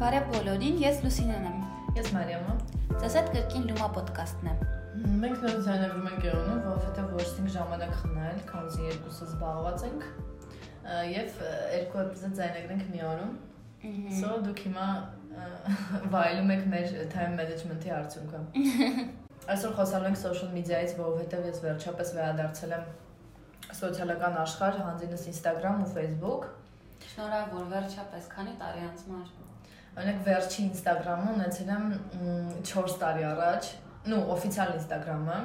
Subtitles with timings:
[0.00, 1.56] Բարև բոլորին, ես Լուսինեն եմ։
[1.98, 2.52] Ես Մարիամը։
[3.02, 4.52] Ձեզ հետ կրկին Լումա ոդկասթն է։
[5.20, 10.06] Մենք նոր ձայնագրում ենք Երևանում, որովհետև ոչ թե ժամանակ խնայել, քանզի երկուսը զբաղված ենք
[11.10, 11.42] եւ
[11.74, 13.34] երկու էպիզոդ ձայնագրենք մի օրում։
[14.22, 14.86] So դուք հիմա
[16.16, 18.42] վայելում եք մեր time management-ի արդյունքը։
[19.52, 22.88] Այսօր խոսալու ենք social media-ից, որովհետև ես վերջապես վերադարձել եմ
[23.82, 26.50] սոցիալական աշխարհ, հանձինս Instagram ու Facebook։
[27.12, 29.49] Շնորհավոր վերջապես, քանի տարի անց մար։
[29.98, 31.86] Օրինակ վերջի Instagram-ը ունեցել եմ
[32.70, 33.70] 4 տարի առաջ,
[34.10, 35.38] նու օֆիցիալ Instagram-ը,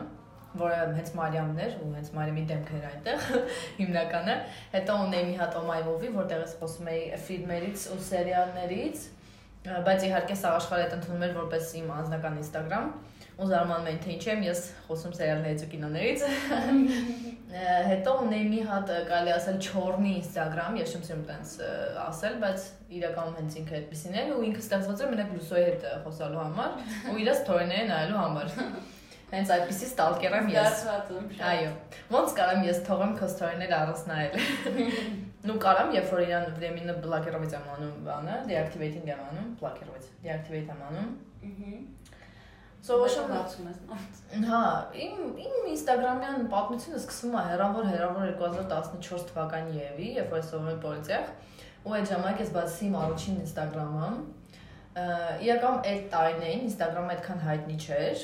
[0.60, 3.26] որը հենց Մարիամն էր ու հենց Մարիամի դեմքը էր այնտեղ
[3.80, 4.36] հիմնականը։
[4.76, 9.04] Հետո ունեի մի հատ OMI-movie, որտեղ ես խոսում էի ֆիլմերից ու սերիալներից,
[9.90, 12.92] բայց իհարկե սա աշխարհը ընդունում էր որպես իմ անձնական Instagram
[13.41, 16.25] ու զարմանում եմ թե ինչ եմ ես խոսում սերիալներից ու կինոներից։
[17.91, 21.55] Հետո ունեի մի հատ կարելի ասել չորնի Instagram, ես չեմ սիրում տենց
[22.05, 22.67] ասել, բայց
[23.01, 26.77] իրականում հենց ինքը այդպեսին էր ու ինքը ստեղծված էր մենակ լուսոյի հետ խոսալու համար
[27.11, 28.55] ու իրաց թորիները նայելու համար։
[29.31, 30.81] Հենց այդպեսի ստալկեր եմ ես։
[31.51, 31.69] Այո։
[32.11, 34.35] Ոնց կարամ ես թողեմ քո ստորիները առանց նայել։
[35.47, 40.75] Նու կարամ, երբ որ իրան временно բլոկերովից եմ անում բանը, deactivating եմ անում, բլոկերովից, deactivate
[40.75, 41.15] եմ անում։
[41.47, 42.04] Ահա
[42.86, 44.62] Սովորաբար բացում ես։ Հա,
[45.06, 50.84] իմ իմ Instagram-յան պատմությունը սկսվում է հեռավոր հեռավոր 2014 թվականի Եվի, երբ որ սովորում եմ
[50.84, 51.32] պոլիտեխ,
[51.86, 54.12] ու այդ ժամանակ ես բացի իմ առաջին Instagram-ը։
[55.48, 58.24] Իրական այդ տարիներին Instagram-ը այդքան հայտնի չէր,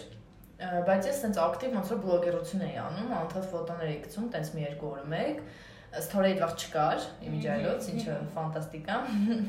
[0.92, 4.66] բայց ես sense ակտիվ ոնց որ բլոգերություն էի անում, անդադ ֆոտոներ էի գցում, տենց մի
[4.68, 5.44] երկու օրը մեկ
[5.92, 9.00] ստորեի վաղ չկար իմիջայլոց, ինչը ֆանտաստիկ է։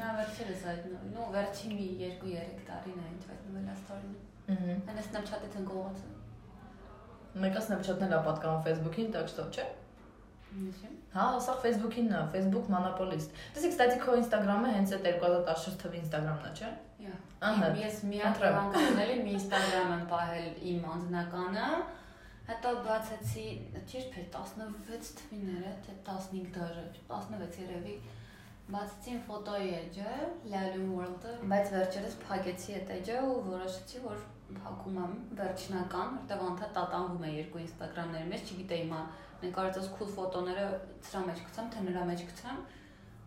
[0.00, 4.16] Հա, վերջերս այդ նո, վերջի մի 2-3 տարին է ինչ հայտնվել է ստորին։
[4.48, 4.74] Угу.
[4.90, 6.12] Она Snapchat-ից է գողացել։
[7.42, 9.66] Մեկը Snapchat-ն էլ է պատկանում Facebook-ին, так что, չէ՞։
[11.14, 16.48] Հա, սա Facebook-ինն է, Facebook monopolist։ Դեսի, կստացի քո Instagram-ը հենց այդ 2014 թվականի Instagram-ն
[16.48, 17.16] է, չէ՞։ Ահա։
[17.48, 21.68] Ահա։ Ես միակ հանգնել եմ Instagram-ը պահել իմ անձնականը,
[22.50, 23.46] հետո բացեցի,
[23.86, 24.02] չէ՞,
[24.34, 27.96] 16 թվիներ է, թե 15 դարը, 16 երևի
[28.70, 30.12] բացեցի ֆոտոյի էջը,
[30.52, 34.22] Lalum World-ը, բայց վերջերս փակեցի այդ էջը ու որոշեցի, որ
[34.62, 39.02] փակում եմ վերջնական, որտեղ անդադ տատանվում է երկու Instagram-ների մեջ, չգիտեի հիմա
[39.56, 40.66] կարծես cool ֆոտոները
[41.08, 42.62] ծրա մեջ գցեմ, թե նրա մեջ գցեմ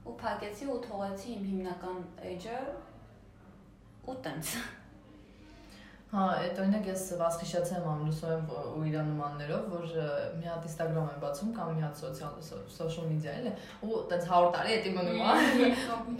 [0.06, 2.58] ու փակեցի ու թողեցի իմ հիմնական էջը
[4.06, 4.56] ու տենց
[6.16, 9.88] Հա, այդ օրինակ ես վասխիշացեմ ամլուսով ու իր նմաններով, որ
[10.40, 12.38] մի հատ Instagram եմ բացում կամ մի հատ սոցիալ
[12.72, 13.52] social media էլ է
[13.84, 15.68] ու տենց 100 տարի էտի մնում է։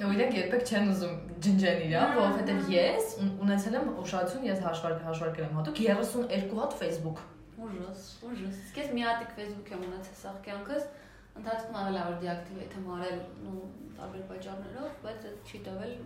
[0.04, 1.14] Ու իրենք երբեք չեն ուզում
[1.46, 7.24] ջնջեն իրան, որովհետև ես ունեցել եմ ուշադրություն, ես հաշվարկ հաշվարկել եմ հատուկ 32 հատ Facebook։
[7.56, 10.92] Ուժս, ուժս։ Սկես մի հատ Facebook եմ ունեցել սաղ կյանքս,
[11.40, 13.64] ընթացքում ավելի որ deactivate եմ արել ու
[13.96, 15.98] տարբեր պատճառներով, բայց այդ չի տվել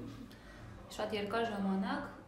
[0.94, 2.19] շատ երկար ժամանակ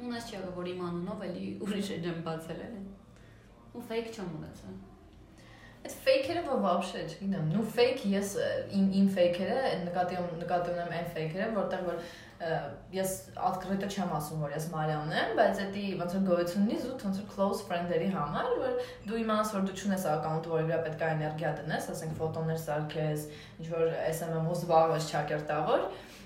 [0.00, 2.78] Ունես չէ որ իմ անունով էլի ուրիշ եմ բացել էլ։
[3.76, 4.78] Ու fake չեմ ունեցել։
[5.80, 8.32] Այդ fake-երը որ вообще չգիտեմ, նու fake ես
[8.76, 12.02] իմ իմ fake-երը նկատի նկատի ունեմ այն fake-երը, որտեղ որ
[12.92, 13.14] ես
[13.48, 17.18] открыто չեմ ասում, որ ես Մարիան եմ, բայց դա ոնց որ գոյություն ունի զուտ ոնց
[17.20, 18.78] որ close friend-երի համար, որ
[19.08, 23.26] դու իմանաս որ դու չունես account, որի վրա պետք է էներգիա դնես, ասենք ֆոտոներ սարքես,
[23.60, 25.84] ինչ որ SMM-ով զբաղվես չակերտավոր,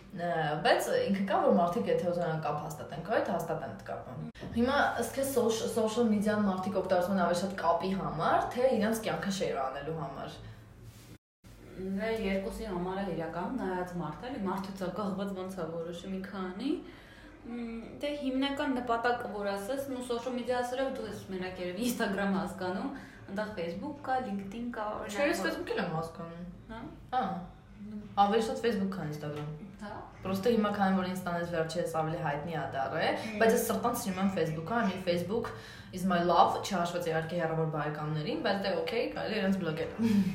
[0.10, 4.14] բայց ինքը կա որ մարդիկ եթե ուզենան կապ հաստատեն, քո հետ հաստատեն այդ կապը։
[4.56, 5.20] Հիմա ըստ
[5.76, 10.40] social media-ն մարդիկ օգտագործում են ավելի շատ կապի համար, թե իրենց կյանքը շեյր անելու համար։
[12.00, 16.74] Նե երկուսի համար էլ իրական նայած մարդ էլի, մարդու ցակողված ոնց է որոշում ինքը անի։
[18.02, 22.92] Դե հիմնական նպատակը որ ասես, նու social media-սերով դու ես մենակ երևի Instagram հասկանում,
[23.30, 26.84] այնտեղ Facebook կա, LinkedIn կա, օրինակ։ Չէ, ես Facebook-ել եմ հասկանում։ Հա։
[27.16, 27.26] Հա։
[28.26, 29.18] Ավելի շատ Facebook քան
[29.80, 33.04] Instagram։ Հա։ Պրոստը հիմա քանի որ ինստանես վերջերս ավելի հայտնի է դառը,
[33.40, 35.52] բայց ես սրտան սիրում եմ Facebook-ը, I mean Facebook
[35.96, 39.94] is my love, չհաշված իհարկե հեռավոր բարեկամներին, բայց դե okay, կարելի իրենց բլոկել։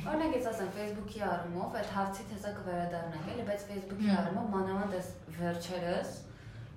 [0.09, 5.11] Օրինակ ես ասեմ Facebook-ի առումով, այդ հարցի թեզա կվերադառնանք, էլի, բայց Facebook-ի առումով մանավանդ էս
[5.37, 6.15] վերջերս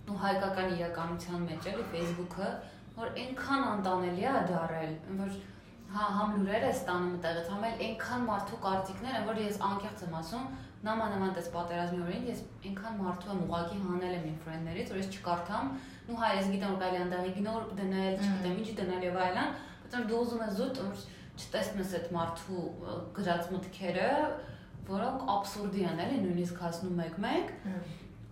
[0.09, 2.51] ու հայկական իրականության մեջ էլի Facebook-ը,
[2.99, 5.37] որ այնքան անտանելի է դառել, որ
[5.89, 10.03] հա համ լուրեր է ստանում այդտեղից, համ էլ այնքան մարդու կարծիքներ են, որ ես անկեղծ
[10.05, 10.49] եմ ասում,
[10.87, 15.09] նամանավանդ էս պատերազմի օրին ես այնքան մարդու եմ ուղակի հանել եմ իմ ֆրենդներից, որ ես
[15.19, 15.71] չկարդամ,
[16.09, 19.97] ու հայ ես գիտեմ որ կարելի անդաղի գնոր դնել, չգիտեմ ինչ դնել եւ այլն, բայց
[20.09, 21.03] դու ուզում ես զուտ որ
[21.39, 22.63] չտեսնես այդ մարդու
[23.19, 24.13] գրած մտքերը,
[24.89, 27.51] որոնք абսուրդի են, էլի նույնիսկ հասնում մեկ-մեկ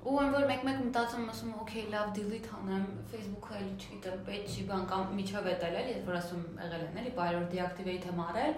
[0.07, 4.67] ու այն որ մեկ-մեկ մտածում ասում օքեյ լավ delete անեմ Facebook-ը էլի չգիտեմ պետք չի
[4.69, 8.55] բան կամ միջով էտել էլի ես որ ասում եղել են էլի բայր deactivate եմ արել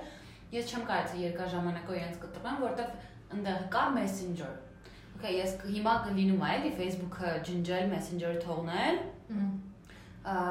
[0.59, 4.51] ես չեմ կարծի երկար ժամանակով իրենց կտրվեմ որովհետև ընդեղ կա Messenger։
[5.19, 9.01] Okay, ես հիմա կլինում է էլի Facebook-ը ջնջել, Messenger-ը թողնել։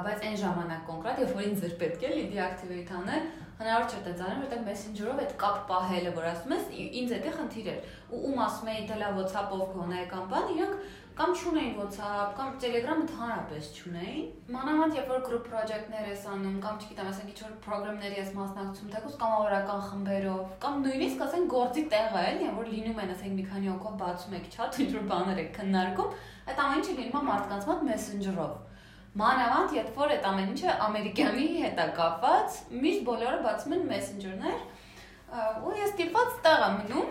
[0.07, 3.27] Բայց այն ժամանակ կոնկրետ, երբ որ ինձ էր պետք էլի deactivate անել,
[3.57, 6.65] հնարավոր չէ դա անել, որտեղ Messenger-ով այդ կապ պահելը, որ ասում ես,
[7.01, 10.75] ինձ էդի խնդիր էր։ Ու ում ասում էի դելա WhatsApp-ով գոնե կամ բան, իրանք
[11.17, 16.75] կամ չունեին WhatsApp, կամ Telegram-ը ընդհանրապես չունեին։ Մանավանդ երբ որ group project-ներ ես անում, կամ
[16.77, 22.51] չգիտեմ, ասենք ինչ-որ program-ների ես մասնակցում, թեկուզ կամավորական խմբերով, կամ նույնիսկ ասենք գործի տեղը էլի,
[22.59, 26.11] որ լինում են, ասենք մի քանի օկով բացում եք chat, ինչ-որ բաներ եք քննարկում,
[26.53, 28.53] այդ ամեն ինչը լինում է մարդկանց մոտ Messenger-ով։
[29.17, 34.59] Մանավանդ, երբ որ այդ ամեն ինչը ամերիկյանի հետ է կապված, միշտ բոլորը բացում են Messenger-ներ,
[35.65, 37.09] ու ես դիպած տեղ եմ մնում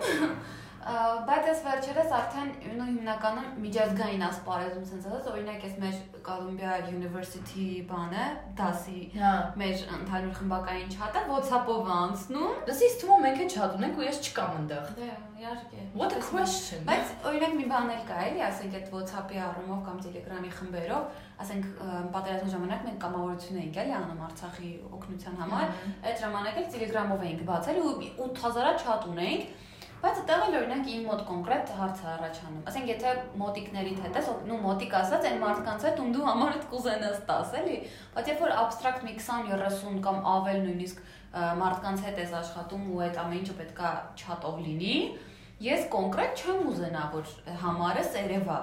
[1.27, 5.97] բայց այս վերջերս արդեն նո հիմնականում միջազգային ասպարեզում sense ասած օրինակ ես մեր
[6.27, 8.27] Columbia University բանը
[8.59, 9.31] դասի հա
[9.61, 14.55] մեր ընդհանուր խմբակային չաթը WhatsApp-ով անցնում դասից թվում մենք է չաթ ունենք ու ես չկամ
[14.57, 15.09] այնտեղ դե
[15.41, 19.83] իհարկե what a question բայց օրինակ մի բան էլ կա էլի ասենք այդ WhatsApp-ի առումով
[19.87, 21.67] կամ Telegram-ի խմբերով ասենք
[22.15, 25.77] պատերազմի ժամանակ մենք կամավորություն էինք էլի անում Արցախի օգնության համար
[26.07, 27.93] այդ ժամանակ էլ Telegram-ով էինք բացել ու
[28.27, 29.65] 8000-ա չաթ ունեինք
[29.97, 34.27] Բայց այդտեղ էլ օրինակ իմ մոտ կոնկրետ հարց է առաջանում։ Ասենք եթե մոտիկներիդ հետ ես,
[34.45, 37.77] նո մոտիկ ասած այն մարդկանց հետ, ում դու համարդ կուզենաս տաս, էլի,
[38.13, 41.01] բայց երբ որ abstract մի 20-30 կամ ավել նույնիսկ
[41.63, 43.89] մարդկանց հետ ես աշխատում ու այդ ամեն ինչը պետքա
[44.21, 44.95] չաթով լինի,
[45.65, 47.33] ես կոնկրետ չեմ ուզենա, որ
[47.65, 48.59] համարես Երևա։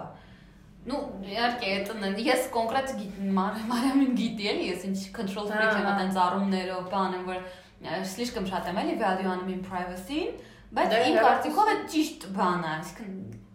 [0.84, 6.18] Ну, իհարկե, այտն ես կոնկրետ գիտեմ, Մարիամին գիտի էլի, ես ինչ control freak եմ այդտենց
[6.24, 10.34] առումներով, բան եմ, որ slishkam շատ եմ էլի value անում in privacy-ին,
[10.74, 13.14] Բայց իմ կարծիքով է ճիշտ բան է, այսինքն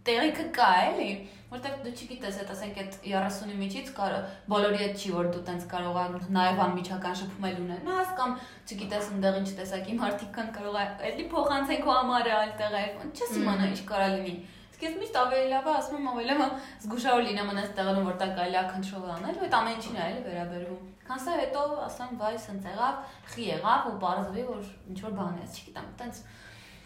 [0.09, 1.09] տեղիքը կա էլի,
[1.49, 5.65] որտեղ դու չգիտես, այդ ասենք այդ 30-ի միջից կարող բոլորի հետ չի որ դու տենց
[5.73, 8.35] կարող ես նաև անմիջական շփումել ունենաս կամ
[8.69, 13.35] չգիտես ընդեղ ինչ տեսակի մարդիկ կան կարող է էլի փոխանցեն քո համարը այլ տեղեր, չես
[13.41, 14.35] իմանա ինչ կարա լինի։
[14.69, 16.53] Իսկ ես միշտ ավելի լավ է ասում եմ ավելի լավ
[16.85, 20.21] զգուշավոր լինեմ անես տեղերում որտեղ կարելի է control անել ու այդ ամեն ինչին է էլի
[20.29, 23.01] վերաբերվում։ Քանսա հետո ասեմ վայ սենց եղավ,
[23.33, 26.21] խի եղավ ու բարձվի որ ինչ որ բան է, չգիտեմ, տենց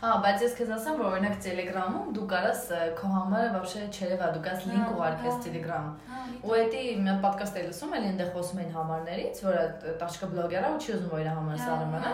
[0.02, 4.26] Հա, բայց ես քեզ ասեմ, որ օրինակ Telegram-ում դու կարաս ը, քո համարը вообще չերևա,
[4.37, 8.06] դու կարաս link Հա, ուղարկես հա։ Telegram։ Հա, Ու էդի մի պոդքասթ էլ լսում եմ,
[8.08, 11.66] այնտեղ խոսում են համարներից, որ այդ տաշկա բլոգերա ու չի ուզում որ իր համարը Հա,
[11.66, 12.12] սարմանա։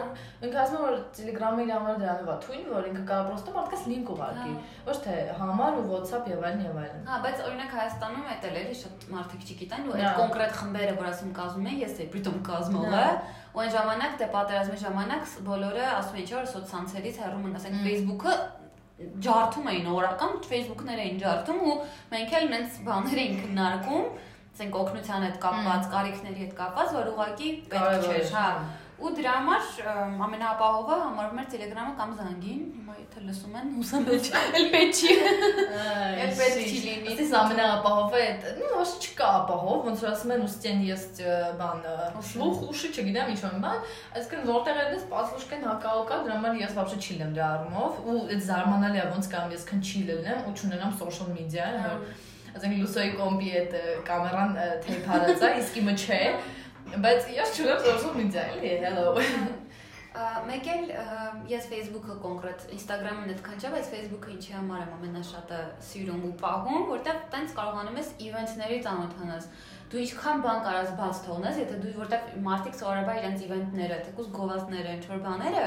[0.48, 3.84] Ինքը ասում է, որ Telegram-ի իր համարը դրանով է թույն, որ ինքը կարող պրոստը մարդկաս
[3.92, 4.54] link ուղարկի,
[4.88, 5.14] ոչ թե
[5.44, 9.06] համար ու WhatsApp եւ այլն եւ այլն։ Հա, բայց օրինակ Հայաստանում այդ էլ էլի շատ
[9.12, 13.04] մարդիկ չգիտեն ու Հա։ այդ կոնկրետ խմբերը, որ ասում կազմում են, ես էլ պրիտոմ կազմողը,
[13.04, 17.55] Հա։ ու այն ժամանակ դե պատերազմի ժամանակ բոլորը ասում են, չէ՞ որ սոցցանցերից հեռում են,
[17.59, 18.33] ասենք Facebook-ը
[19.25, 21.75] ջարդում էին օրական, Facebook-ներ էին ջարդում ու
[22.13, 24.07] մենք էլ նենց բաներ էինք քննարկում,
[24.59, 28.47] ասենք օգնության հետ կապված, կարիքների հետ կապված, որ ուղղակի պետք Կարևոր չէ, է, հա
[28.98, 34.04] Ու դրա համար ըմ, ամենաապահովը համարվում էր Telegram-ը կամ զանգին, հիմա եթե լսում են, հուսամ
[34.14, 34.28] էլ
[34.60, 35.16] էլ պետք չի։
[36.24, 40.44] Էլ պետք չի լինի։ Իսկ ամենաապահովը է, նո, ոչ չկա ապահով, ոնց որ ասում են
[40.46, 41.06] ուստեն ես
[41.58, 41.82] բան
[42.30, 43.82] շլուխ ուշի չգիտեմ ինչ որ բան,
[44.14, 48.20] այսինքն որտեղ էլ ես պատվուշկեն հակաոկա, դրա համար ես вообще չի լեմ դրա առումով ու
[48.30, 52.06] այդ զարմանալի է ոնց կամ ես քնչի լինեմ ու չունենամ social media, որ
[52.54, 53.72] ասենք լուսոյի կոմպի այդ
[54.06, 54.52] կամերան
[54.84, 56.20] թեյփ հարած է, իսկ իմը չէ,
[56.97, 59.11] բայց ես չունեմ social media, էլի, hello։
[60.49, 60.87] Մեկ էլ
[61.51, 65.59] ես Facebook-ը կոնկրետ Instagram-ն այդքան չէ, բայց Facebook-ը ինչի համար եմ ամենաշատը
[65.89, 69.47] սիրում ու պահում, որտեղ տենց կարողանում ես event-ների ծանոթանաս։
[69.89, 74.97] Դու ինչքան բան կարաս բաց թողնես, եթե դու որտեղ մարդիկ սովորաբար իրենց event-ները, թեկուզ գովազդները,
[74.97, 75.63] ինչ որ բաները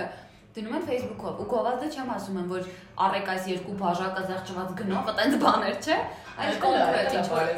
[0.52, 2.66] դնում են Facebook-ով ու գովազդը չեմ ասում եմ որ
[3.06, 5.96] առեք այս երկու բաժակը զեղչված գնով, այտենց բաներ, չէ։
[6.42, 7.52] Այլ կոնկրետ ինչ որ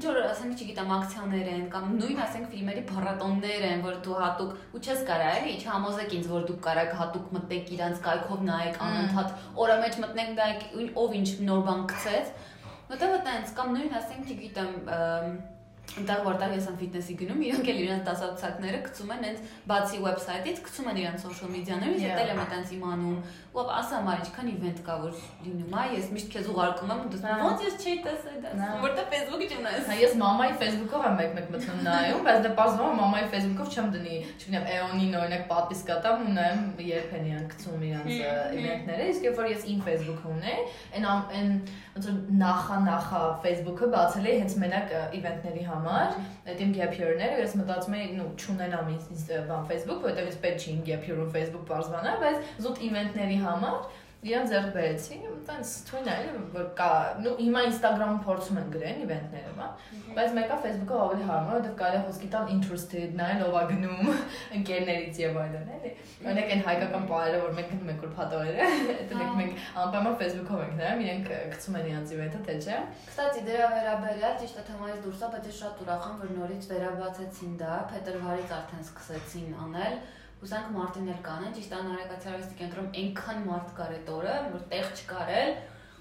[0.00, 4.76] ինչ որ ասենք չգիտեմ ակցիաներ են կամ նույն ասենք ֆիլմերի փառատոններ են որ դու հատուկ
[4.76, 9.34] ու չես կարա էլի չհամոզեք ինձ որ դուք կարաք հատուկ մտնեք իրանց կայքով նայեք անընդհատ
[9.64, 10.64] օրը մեջ մտնեք նայեք
[11.04, 12.34] ով ինչ նոր բան գցեց
[12.90, 14.72] որտեղ այտենց կամ նույն ասենք չգիտեմ
[15.90, 19.38] Այնտեղ որտեղ ես ամ ֆիթնեսի գնում, իրանք էլ իրենց դասացակները գցում են հենց
[19.70, 21.98] բացի վեբսայթից, գցում են իրենց Yeah.
[22.00, 22.18] yeah.
[22.20, 23.16] դել եմ այտենց իմանում։
[23.50, 27.10] Ու ասա մար ինչքան event կա որ լինում է, ես միշտ քեզ ուղարկում եմ ու
[27.10, 31.48] դու ոնց ես չի տեսել դա։ Որտեղ Facebook-ի չունես։ Հա ես մամայի Facebook-ով եմ մեկ-մեկ
[31.54, 36.34] մտնում նայում, բայց դե բազվում մամայի Facebook-ով չեմ դնի, չգիտեմ, Aeon-ին օրինակ պատվիսկա տամ ու
[36.38, 40.58] նայեմ երբ են իրանք գցում իրանց Հմ, իվենտները, իսկ երբ որ ես իմ Facebook-ը ունեի,
[41.00, 41.50] այն այն
[41.90, 45.79] ոնց որ նախա նախա Facebook-ը բացել էի հենց մենակ իվենտների համար,
[46.50, 50.60] այդ իմ gap year-ները, ես մտածում էի, նու չունենամ ինձ բան Facebook, որովհետև ես պետք
[50.60, 53.76] չի իմ gap year-ում Facebook բարձրանալ, բայց զուտ իվենտների համար
[54.20, 56.14] իրան ձեռք բերեցի, այնտենց թույն է,
[56.52, 56.88] որ կա,
[57.24, 59.68] նու հիմա Instagram-ում փորձում են գրեն իվենտները, բա,
[60.18, 64.12] բայց մեկը Facebook-ը ավելի հարմար, որովհետև կարելի է խոսքի տալ interested, նայել ով է գնում,
[64.60, 68.68] ընկերներից եւ այլն, էլի։ Օրինակ այն հայկական բառերը, որ մենք գնում ենք որ փաթորերը,
[69.08, 73.44] դա մենք մենք անպայման Facebook-ով ենք նայում, իրենք գցում են իրանց իվենտը, թե չէ։ Կստացի
[73.48, 77.54] դրա վերաբերյալ ճիշտ է թեմայից դուրս է, բայց ես շատ ուրախ եմ, որ նորից վերաբացեցին
[77.60, 80.00] դա, փետրվարից արդեն սկսեցին անել
[80.40, 85.32] Ուզանք Մարտին էլ կանեն, ճիշտ անհարեկացիալիստի կենտրոնում այնքան մարդ կար այդ օրը, որ տեղ չկար
[85.40, 85.50] էլ,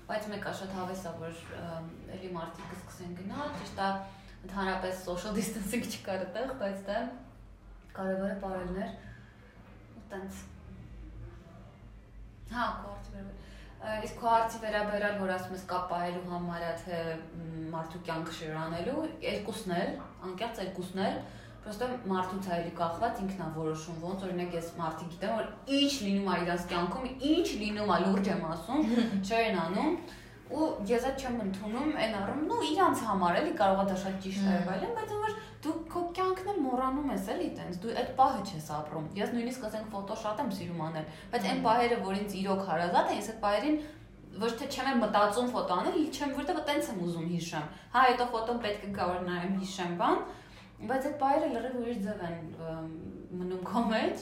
[0.09, 1.41] բայց մեկը շատ հավես է, որ
[2.15, 3.89] էլի մարտիկ կսկսեն գնալ, ճիշտ է
[4.47, 7.01] ընդհանրապես social distancing չկար այդտեղ, բայց դա
[7.99, 8.95] կարևորը բարելն էր։
[9.99, 10.41] ու տենց
[12.49, 16.97] Հա, քարտի վերաբերալ իսկ քո հարցի վերաբերալ որ ասում ես կապահելու համարյա թե
[17.73, 19.91] մարդու կյանքը շրանելու երկուսն էլ
[20.29, 21.19] անկեղծ երկուսն էլ
[21.63, 25.49] Պրոստը մարդուց այլի կախված ինքն է որոշում ոնց օրինակ ես մարդիկ գիտեմ որ
[25.79, 28.89] ինչ լինում է իրաց կյանքում, ինչ լինում է լուրջ եմ ասում,
[29.27, 29.99] չեն անում
[30.49, 34.47] ու ես այդ չեմ ընդունում այն առումն ու իրանց համար էլի կարողա դա շատ ճիշտ
[34.49, 38.41] է այլն, բայց որ դու քո կյանքն էլ մոռանում ես էլի տենց դու այդ պահը
[38.49, 42.35] չես ապրում ես նույնիսկ ասենք ֆոտո շատ եմ սիրում անել բայց այն պահերը որ ինձ
[42.39, 43.77] իրոք հարազատ են ես այդ պահերին
[44.39, 48.59] ոչ թե չեմ մտածում ֆոտո անել, չեմ որտեղ տենց եմ ուզում հիշեմ։ Հա, հետո ֆոտոն
[48.65, 50.19] պետք է գա որ նայեմ հիշեմ բան,
[50.79, 52.45] Բայց այդ բայերը լրիվ ուրիշ ձև են
[53.39, 54.21] մնում քո մեջ։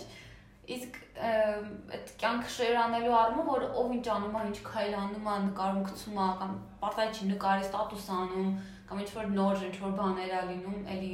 [0.77, 0.95] Իսկ
[1.27, 6.17] այդ կյանք շերանելու առումով որ ով ինչ անում է, ինչ քայլ անում է, նկարում գցում
[6.23, 8.49] է կամ պարտադիր չի նկարի ստատուս անում
[8.89, 11.13] կամ ինչ որ նոր ինչ որ բաներ է լինում, էլի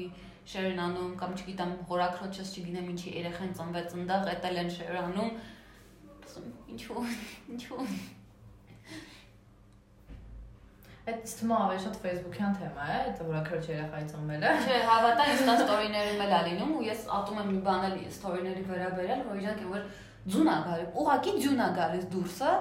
[0.53, 5.31] շերն անում կամ չգիտեմ հորակրոջս չգիտեմ ինչի երեխան ծնվեց ընդեղ, էդ էլ են շերանում։
[6.73, 7.05] Ինչու
[7.53, 7.85] ինչու
[11.03, 16.21] Այդ թվում ավելի շատ Facebook-յան թեմա է, այդ որակրոջ երեխայի ծնվելը։ Չէ, հավատա, ինստա ստորիներում
[16.23, 19.83] էլ է լինում ու ես ատում եմ մի բան էլ ստորիների վերաբերել, որ իրանք որ
[20.23, 22.51] ձուն է գալի, ուղակի ձուն է գալիս դուրսը,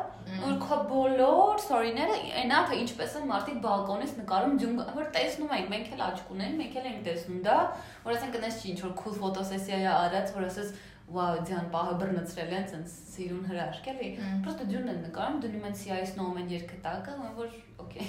[0.42, 5.70] որ քո բոլոր ստորիները այնա թե ինչպես են մարդիկ բալկոնից նկարում ձուն, որ տեսնում ենք,
[5.70, 7.58] մենք էլ աչք ունենք, մենք էլ ենք տեսնում դա,
[8.02, 10.74] որ ասենք այնպես չի ինչ որ cool ֆոտոսեսիա է արած, որ ասես
[11.12, 14.10] վաու ձյան պահը բռնցրել են ցենց սիրուն հրաշք էլի
[14.44, 18.06] պրոստը ջունն են նկարում դնում են CI-ից նոմ են երկը տակը որ okay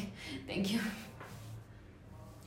[0.47, 0.83] thank you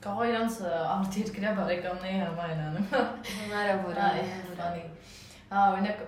[0.07, 2.91] Կարող իրանց արտերկրյա բարեկամների համար են անում
[3.31, 4.27] հնարավոր է
[4.61, 4.85] բանի
[5.47, 6.05] Ահա օրինակ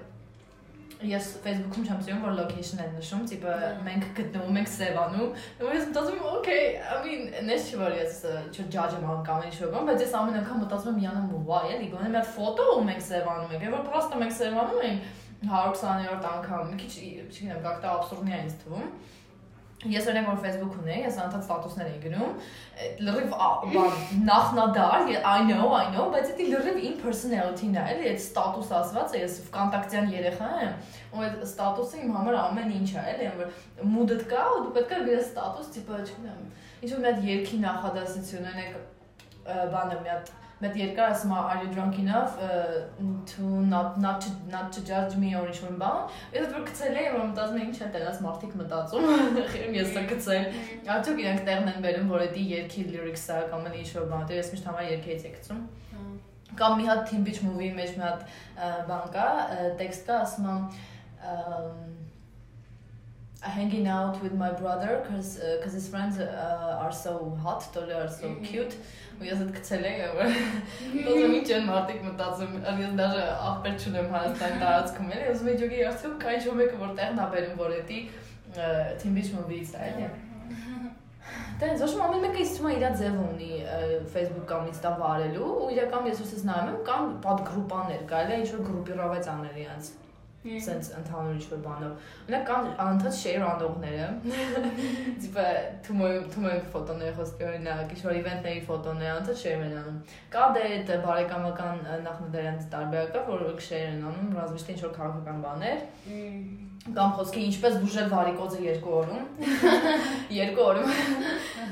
[0.99, 3.53] ես Facebook-ում չեմ սիրում, որ location են նշում, տիպը
[3.87, 5.29] մենք գտնվում ենք Սևանում,
[5.63, 8.17] ու ես մտածում եմ, okay, I mean, նես չի որ ես
[8.51, 11.91] չջաջ եմ անում կամ ինչ-որ բան, բայց ես ամեն անգամ մտածում եմ յանամ why, էլի,
[11.95, 16.73] գոնե մի հատ ֆոտո ու մենք Սևանում ենք, որ պրոստը մենք Սևանում ենք 120-րդ անգամ,
[16.73, 16.93] մի քիչ,
[17.29, 18.91] չգիտեմ, կակտա абսուրդնի է ինձ թվում
[19.87, 22.31] Ես օրինակ որ Facebook ունեի, ես անդադ ստատուսներ էի գնում,
[23.07, 23.35] լրիվ
[23.75, 28.73] բան նախնադար, I know, I know, բայց դա լրիվ in personality-ն է, էլի այդ ստատուս
[28.81, 30.75] ասված է, ես վկանտակտյան երեխա եմ,
[31.15, 34.97] ու այդ ստատուսը իմ համար ամեն ինչ է, էլի, որ mood-դ կա, ու դու պետք
[34.99, 36.43] է գրես ստատուս, տիպը, չգիտեմ,
[36.83, 38.83] ինչ որ մի հատ երկի նախադասություն, օրինակ
[39.79, 42.81] բանը մի հատ Մեծ երկար ասում are you drunk enough uh,
[43.33, 46.01] to not not to not to judge me or ինչ-որ բան։
[46.35, 49.07] Ես դա գցել եմ, որ մտածում եմ ինչ են տենաս մարդիկ մտածում։
[49.53, 50.49] Խիրեմ ես դա գցել։
[50.97, 54.69] Արդյոք իրանք տեղն են բերում, որ դա երկի lyrics-ը կամ ինչ-որ բան, դե ես միշտ
[54.73, 55.63] համար երկից եմ գցում։
[56.59, 58.27] Կամ մի հատ Teen Beach Movie-ի մեջ մի հատ
[58.91, 59.29] բան կա,
[59.79, 61.98] տեքստ կա, ասում եմ
[63.41, 67.93] hanging out with my brother cuz uh, cuz his friends uh, are so hot, they
[67.93, 68.75] are so cute.
[69.19, 72.53] Ու ես այդ գցել եմ որ ինչ են մարդիկ մտածում
[72.83, 76.79] ես դաժե ախպեր չունեմ Հայաստանի տարածքում էլի ուզում եմ ջոգի արդյոք կա ինչ որ մեկը
[76.85, 77.99] որ տեղն ա բերում որ դա
[79.03, 80.07] Team Beach Movie-ից է էլի
[81.59, 83.51] Դե ոչ մի ամեն մեկը իստում է իր ձևը ունի
[84.15, 88.51] Facebook կամ Insta վարելու ու իրական ես ուսես նայում եմ կամ պատգրուպաներ կարելի է ինչ
[88.55, 89.91] որ գրուպի ռավեց անել իրանց
[90.65, 94.07] sense ընդհանուր ինչ-որ բանով։ Օրինակ կան անընդհատ share անողները։
[95.25, 95.47] Տիպը
[95.87, 99.99] թումո թումո ֆոտոներ խոսքի օրինակ, ինչ-որ event-ների ֆոտոներ անընդհատ share են անում։
[100.35, 105.79] Կա դե այդ բարեկամական նախնադարանց տարբերակը, որ share են անում, ռազմիշտ ինչ-որ քաղաքական բաներ։
[106.99, 109.25] Կամ խոսքի ինչպես բուժել վարիկոզը երկու օրում։
[110.39, 110.93] Երկու օրում։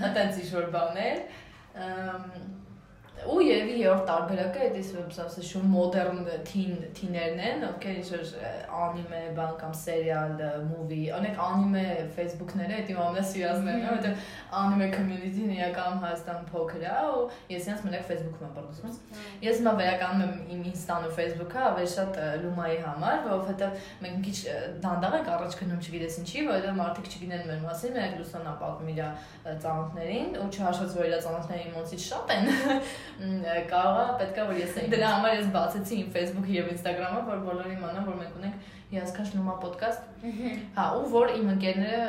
[0.07, 1.23] Այդպես ինչ-որ բաներ
[3.27, 4.91] ու երևի երրորդ տարբերակը այդ էս
[5.27, 8.11] ասես շուտ մոդեռն թին թիներն են, ովքեր ինչ
[8.77, 11.85] անիմե բան կամ սերիալ, մուվի, անեք անիմե
[12.17, 14.31] Facebook-ները, դա իմ ամենասիրածներն է, որովհետև
[14.61, 17.25] անիմե community-ն իրական Հայաստան փոքր է ու
[17.57, 18.95] ես ինձ մենակ Facebook-ում եմ բռնցում։
[19.47, 24.39] Ես հիմա վերականում եմ իմ Insta-ն ու Facebook-ը ավելի շատ լումայի համար, որովհետև մենք քիչ
[24.87, 29.01] դանդաղ ենք առաջ գնում, չգիտես ինչի, որովհետև մարդիկ չգիտեն մեր մասին, մենք լուսանա պատմում իր
[29.67, 32.51] ծանոթներին ու չհաշված որ իր ծանոթների ոնցից շատ են
[33.17, 37.77] կարող է պետքա որ ես դրա համար ես բացեցի իմ Facebook-ը եւ Instagram-ը, որ բոլորը
[37.77, 40.27] իմանան, որ մենք ունենք հիասքանչ նոմա ոդկաստ։
[40.77, 42.03] Հա, ու որ իմ ընկերները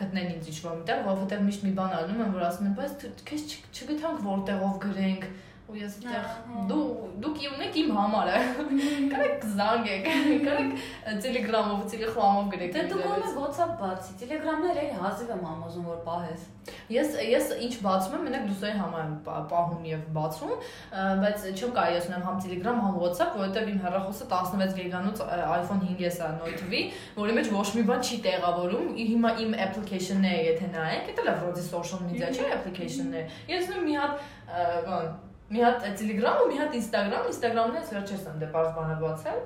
[0.00, 3.44] գտնեն ինձ ինչ-որ միտեղ, որովհետեւ միշտ մի բան անում են, որ ասում են, բայց քեզ
[3.72, 5.26] չգտանք որտեղով գրենք
[5.72, 6.86] ու ես այդտեղ դու
[7.22, 8.40] դուք ունեք իմ համարը
[9.12, 10.08] կարեք զանգեք
[10.44, 10.72] կարեք
[11.24, 16.44] Telegram-ով Telegram-ով գրեք դե դու կողմը WhatsApp բացի Telegram-ներ էլի հազիվ եմ ամոզում որ պահես
[16.92, 19.16] ես ես ինչ բացում եմ մենակ դուսոյի համար եմ
[19.52, 20.52] պահում եւ բացում
[21.22, 25.24] բայց չեմ կարի ես ունեմ համ Telegram համ WhatsApp որովհետեւ իմ հեռախոսը 16 գիգանոց
[25.56, 26.84] iPhone 5S է Note-ի
[27.16, 31.66] որի մեջ ոչ մի բան չի տեղավորում հիմա իմ application-ները եթե նայեք դա լավ ռոդի
[31.66, 34.24] social media չէ application-ներ ես ունեմ մի հատ
[34.86, 35.12] բան
[35.52, 39.40] Մի հատ Telegram ու մի հատ Instagram, Instagram-ն էս վերջերս եմ դե բարձ բանը բացել։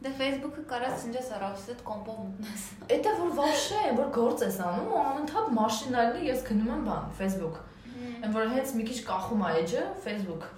[0.00, 2.64] Դե Facebook-ը կարած ցնջես առավոտից այդ կոմպով մտնես։
[2.96, 7.60] Էդա որ վաշե, որ գործ ես անում ու անընդհատ մաշինալն ես գնում եմ բան, Facebook։
[8.00, 10.48] Այն որ հենց մի քիչ կախում է edge-ը, Facebook։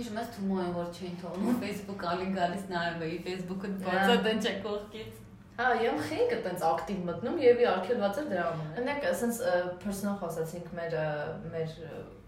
[0.00, 4.44] Ինչ մեծ թումո է որ չէին թողնում Facebook ալին գալիս նայում էի Facebook-ը բացա դեն
[4.44, 5.19] չէ կողքից։
[5.60, 9.40] Հա, եմ խինքը տենց ակտիվ մտնում եւ ի արկելված է դրա համար։ Այնեք ասենց
[9.82, 10.94] personal խոսացինք մեր
[11.52, 11.74] մեր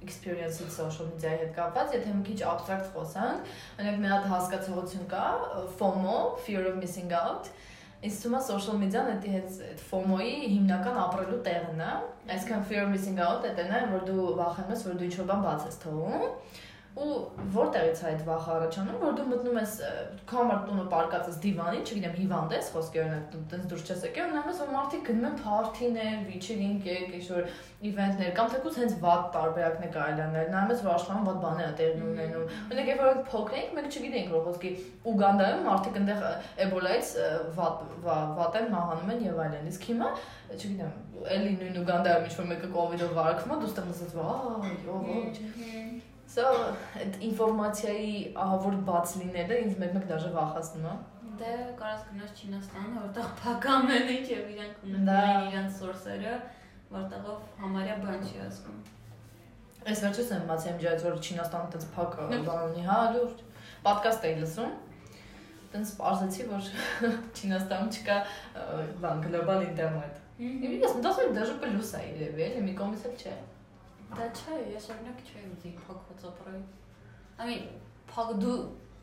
[0.05, 5.27] experience-ից social media-ի հետ կապված, եթե մի քիչ abstract խոսանք, այնեք մի հատ հասկացողություն կա,
[5.79, 7.49] FOMO, fear of missing out
[8.03, 11.91] Ինձ թվում է social media-ն դա հետ այդ FOMO-ի հիմնական ապրելու տեղն է։
[12.35, 15.45] Այսինքն fear of missing out դա նա որ դու վախենում ես, որ դու ինչ-որ բան
[15.47, 16.25] բաց ես թողում
[16.93, 17.13] ու
[17.55, 19.75] որտեղից է այդ վախը առաջանում, որ դու մտնում ես
[20.29, 22.69] քո համար տունը պարկած ես դիվանին, չգիտեմ, հիվանդ ես,
[23.33, 27.15] դու տենց դուրս չես եկել, ու նայում ես որ մարդիկ գնում են փարթիներ, վիչերին կեք,
[27.17, 27.49] ինչ-որ
[27.89, 31.65] իվենտներ, կամ թեկուզ հենց վատ տարբերակն է կարելի անել, նայում ես որ աշխարհում վատ բաներ
[31.65, 34.73] է տեղի ունենում։ Օրինակ երբ որ փոքր էինք, մենք չգիտեինք որ խոսքի
[35.13, 36.23] Ուգանդայում մարդիկ այնտեղ
[36.67, 37.13] էբոլայից
[37.57, 37.83] վատ
[38.39, 40.13] վատ են մահանում են եւ այլն։ Իսկ հիմա
[40.53, 40.95] չգիտեմ,
[41.33, 46.45] էլի նույն Ուգանդայում ինչ որ մեկը կոവിഡ്ով վարակվում է, դու ասած, «Ահա, յո, ոչ»։ So,
[46.97, 50.95] այդ ինֆորմացիայի ահավոր բաց լինելը ինձ մեկ-մեկ դաժե վախացնում է։
[51.43, 55.11] Դե կարաս գնաս Չինաստան, որտեղ փակամ են ինչ եւ իրանք ունեն
[55.51, 56.33] իրանք սորսերը,
[56.95, 58.81] որտեղով համարյա բան չի ասում։
[59.93, 63.47] Այս վերջից եմ մացի իմջայց որ Չինաստանը տենց փակ բան ունի, հա, լուրջ։
[63.85, 64.75] Պոդքաստ էի լսում։
[65.73, 66.75] Տենց բարձեցի որ
[67.37, 68.21] Չինաստանում չկա
[69.05, 73.35] բան գլոբալ ինտերնետ։ Ես մտածում եմ դաժե պլյուս է երևի, էլի մի կողմից էլ չէ։
[74.13, 76.63] Դա չէ, ես օրինակ չէի ուզի փակված ապրել։
[77.49, 77.69] mean,
[78.13, 78.57] փակ դու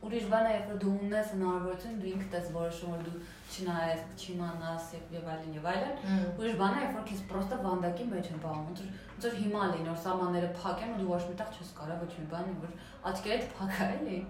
[0.05, 3.15] ուրիշ բան է, երբ որ դու ունես հնարավորություն, դու ինքդ ես որոշում, որ դու
[3.49, 5.97] չնայես, չիմանաս եւ այլն եւ այլն։
[6.39, 9.35] Ուրիշ բան է, երբ որ քեզ պրոստը վանդակի մեջ են բաղում, ոնց որ ոնց որ
[9.39, 12.27] հիմա լինի, որ սահմանները փակ են ու դու ոչ մի տեղ չես կարող ոչ մի
[12.35, 12.77] բան, որ
[13.09, 14.21] աչքերդ փակ է, էլի։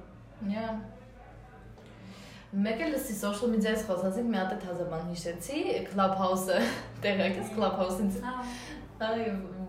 [0.50, 0.80] Yeah։
[2.50, 5.60] Մեկ էլ լսի social media-ից խոսացինք, մի հատ է թազա բան հիշեցի,
[5.92, 6.56] Clubhouse-ը,
[7.04, 8.34] տեղակ է Clubhouse-ից։ Հա
[9.00, 9.22] Այ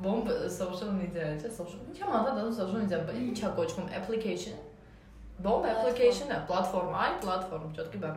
[0.03, 4.59] bomb social media չէ, social։ Ինչա՞ մատա դա social media, բայց ինչա կոչվում application։
[5.45, 8.11] Bomb application-ը, պլատֆորմ, այ պլատֆորմ, ճոտկի բա։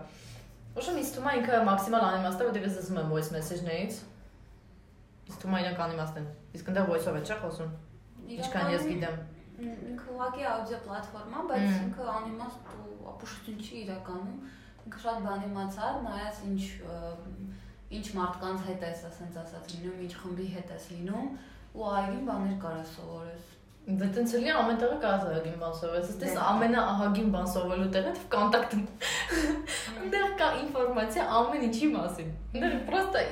[0.79, 3.99] Ոշը ինձ թվում է ինքը մաքսիմալ անիմաստ է, որտեղ ես ասում եմ voice message-ներից։
[5.29, 7.71] Ինձ թվում է իրենք անիմաստ են։ Իսկ այնտեղ voice-ով է չէ խոսում։
[8.33, 9.21] Ինչքան ես գիտեմ։
[9.63, 10.47] Ինքը ուղղակի
[10.87, 14.37] պլատֆորմ է, բայց ինքը անիմաստ ու ապուշություն չի իրականում։
[14.83, 16.61] Ինքը շատ բան իմացա, նայած ինչ
[17.93, 21.27] ինչ մարդկանց հետ ես ասենց ասած լինում, ինչ խմբի հետ ես լինում
[21.73, 23.49] ու այգին բաներ կարա սովորես։
[23.83, 28.13] Դե տենց էլի ամեն տեղը կարա այգին բան սովորես։ Այստես դե։ ամենաահագին բան սովորելու տեղը
[28.19, 28.75] թվ կոնտակտ։
[30.03, 33.23] Այնտեղ կա ինֆորմացիա ամեն ինչի մասին։ Այնտեղ պրոստա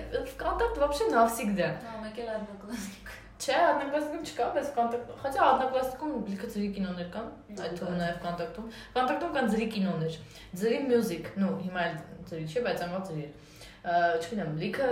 [0.41, 6.49] կոնտակտ вообще навсегда։ Հա, մեկ էլ одноклассник։ Չէ, одноклассникում չկա, բայց կոնտակտ, хотя одноклассникում լիքը
[6.53, 10.17] ծրի կինոներ կան, այդ թվում նաև կոնտակտում։ Կոնտակտում կան ծրի կինոներ,
[10.61, 11.95] ծրի մյուզիկ, նո, հիմա էլ
[12.29, 13.25] ծրի չի, բայց ամոթ ծրի։
[13.81, 14.89] Չգիտեմ, լիքը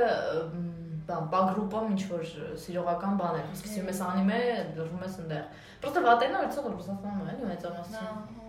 [1.10, 2.28] բան, բագրուպում ինչ որ
[2.64, 4.42] սիրողական բաներ, սկսում ես հա։ անիմե,
[4.78, 8.40] դրվում ես այնտեղ։ Պրոստը վատենա ու ցողը ռուսաստանում է, էլի մեծամասնություն։ հա,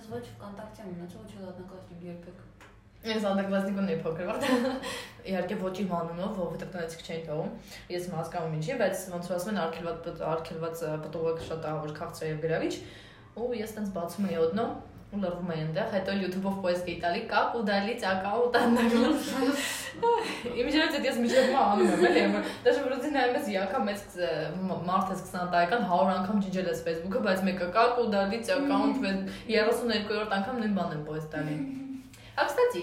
[0.00, 2.38] Ես ոչ վկոնտակտի եմ ունեցել, ոչ հոդնակազմի երբեք։
[3.00, 4.44] Ես անդակլասնիկուն էի փոքր վարդ։
[5.30, 7.52] Իհարկե ոչ իմ անունով, որովհետև տնեցիք չէին թողում։
[7.94, 12.42] Ես հասկանում ինչի, բայց ոնց որ ասում են արքելված արքելված պտուղը շատ ահավոր քաղցր եւ
[12.44, 12.74] գրավիչ,
[13.40, 14.74] ու ես տենց բացում էի օդնում
[15.10, 19.16] ու լռվում էի այնտեղ, հետո YouTube-ով պոյսկ էի տալի, կապ ու դալից ակաունտ անդակլում։
[20.60, 22.22] Իմիջիայից դես միջև մա անում եմ, էլի,
[22.66, 24.06] դաշը վրուցի նայում ես յակա մեծ
[24.86, 29.04] մարդ ես 20 տարեկան 100 անգամ ջիջել ես Facebook-ը, բայց մեկը կապ ու դալից ակաունտ
[29.04, 31.60] 32-րդ անգամ նույն բանն եմ պոյսկ տալի։
[32.40, 32.82] Հա, կստացի,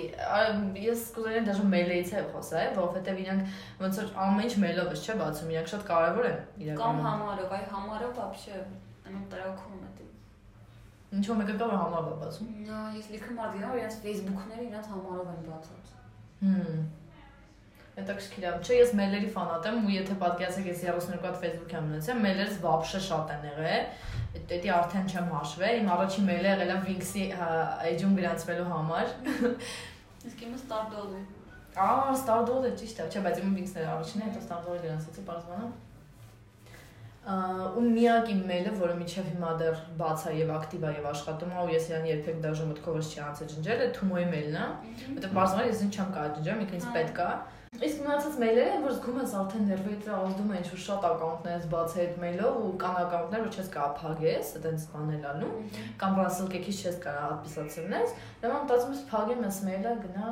[0.84, 5.54] ես կուզենայի դաժե մեյլից էլ խոսալ, որովհետև իրանք ոնց որ ամեն ինչ մեյլով չէ բացում,
[5.56, 8.60] իրանք շատ կարևոր են իրականում։ Կամ համարով, այ համարով բաբշե,
[9.08, 10.07] այնու տրակում է դե,
[11.08, 14.66] Ինչո՞ւ մեկը կա որ համարով է բացում։ Նա ես լիքը մարդ գնա որ իրաց Facebook-ները
[14.68, 15.94] իրաց համարով են բացած։
[16.42, 16.82] Հմ։
[17.98, 21.88] Հետաքրքիր է։ Չէ, ես մեյլերի ֆանատ եմ ու եթե պատկերացեք ես 32 հատ Facebook եմ
[21.88, 23.88] ունեցել, մեյլերս վաբշե շատ են եղել։
[24.52, 27.26] Դետի արդեն չեմ հաշվել։ Իմ առաջին մեյլը եղել է Wings-ի
[27.88, 29.16] edge-ում գրանցվելու համար։
[30.28, 31.24] Իսկ իմը Stardoll-ը։
[31.88, 35.74] Ահա, Stardoll-ը ճիշտ է, չէ, բայց իմ Wings-ն էր առաջինը, հետո Stardoll-ը գրանցեցի, բարձրանա
[37.28, 41.52] ու միակ իմ մեյլը, որը միջև հիմա դեռ բաց է եւ ակտիվ է եւ աշխատում
[41.52, 44.68] է, ու ես իրան երբեք դաժե մտքովս չի անցել ջնջել, է Թումոյի մեյլն է։
[45.18, 47.32] Որտեղ բարձրացնել ես ինձ չեմ կարող ջնջել, մի քիչ պետք է։
[47.78, 52.04] Իսկ մնացած մեյլերը, որ զգում ես արդեն ներվեյտրը ազդում է ինչ-որ շատ ակաունտներ ես բացել
[52.08, 55.52] այդ մեյլով ու կան ակաունտներ, որ չես կարող փակես, այդպես բանել ալու,
[56.02, 60.32] կամ Russell Cake-ից չես կարող ադպիսացնես, դա մտածում ես փակեմ ես մեյլը գնա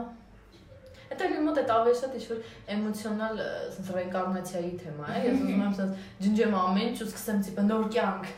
[1.10, 2.40] Հետո իմ մոտ է ավելի շատ ինչ-որ
[2.76, 3.42] էմոցիոնալ
[3.76, 7.86] sense ռեինկարնացիայի թեմա է։ Ես ուզում եմ sense ջնջեմ ամեն ինչ ու սկսեմ տիպը նոր
[7.96, 8.32] կյանք։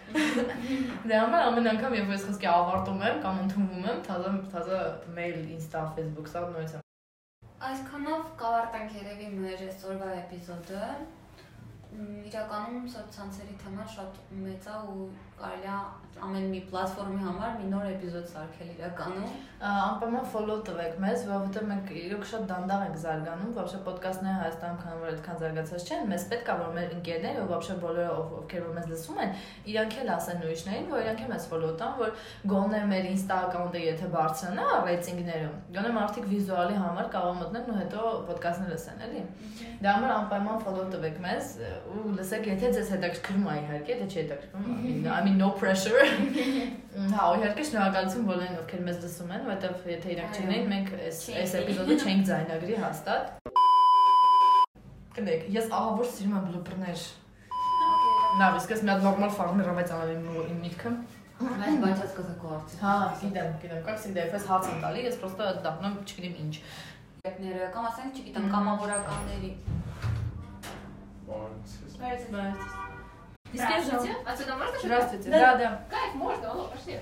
[1.08, 4.82] Դե համար ամեն անգամ երբ ես խոսքի ավարտում եմ կամ ընդունվում եմ, թազա թազա
[5.16, 6.84] mail, Insta, Facebook, սա է։
[7.68, 10.90] Այսքանով կավարտանք երևի մեր այսօրվա էպիզոդը
[12.33, 15.03] իրականում սոցցանցերի թեման շատ մեծ է ու
[15.43, 15.81] կարելի է
[16.23, 19.31] ամեն մի պլատֆորմի համար մի նոր էպիզոդ սարքել իրականում։
[19.69, 25.01] Անպայման follow տվեք մեզ, որովհետև մենք իրոք շատ դանդաղ ենք զարգանում, вообще ոդկասթները Հայաստանում քան
[25.03, 28.77] որ այդքան զարգացած չեն, մեզ պետք է որ մեր ընկերները, ու вообще բոլորը ովքեր որ
[28.77, 29.35] մեզ լսում են,
[29.73, 32.15] իրանք էլ ասեն ուրիշներին, որ իրանք էլ մեզ follow տան, որ
[32.53, 38.13] գոնե մեր Insta account-ը եթե բարձրանա ռեյտինգներում, գոնե մարդիկ վիզուալի համար կարող մտնեն ու հետո
[38.33, 39.25] ոդկասթներ լսեն, էլի։
[39.83, 41.55] Դա համար անպայման follow տվեք մեզ
[41.93, 46.03] ու լսեք, եթե ձեզ հետաքրքրում է իհարկե, դա չի հետաքրքրում, I mean no pressure
[46.93, 51.55] Հա, իհարկե շնորհակալություն բոլորին, ովքեր մեզ լսում են, որովհետև եթե իրանք չունեին, մենք այս այս
[51.63, 53.33] էպիզոդը չենք ձայնագրի հաստատ։
[55.17, 57.07] Կնեք, ես ահավոր սիրում եմ բլուպերներ։
[58.43, 60.93] Լավ, իսկ ես մի հատ նորմալ ֆարմեր բայց անեմ իմ միտքը։
[61.43, 65.17] Բայց բայց ես կզակո արծի։ Հա, գիտեմ, գիտեմ, как всегда, ես հաց եմ տալի, ես
[65.23, 66.55] просто դառնում չգիտեմ ինչ։
[67.43, 69.51] Ները կամ ասենք, չգիտեմ, կամավորականների։
[71.98, 72.56] Здравствуйте.
[73.54, 74.16] Здравствуйте.
[74.26, 74.80] Отсюда можно?
[74.80, 75.30] Здравствуйте.
[75.30, 75.82] Да, да.
[75.90, 77.00] Кайф, можно, алло, пошли.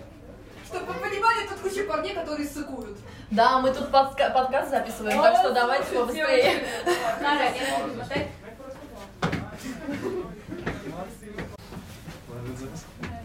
[0.65, 2.97] Чтобы вы понимали, тут куча парней, которые сыкуют.
[3.29, 6.65] Да, мы тут подка- подкаст записываем, так что давайте побыстрее.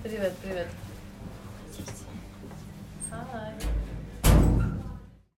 [0.03, 0.67] Привет, привет.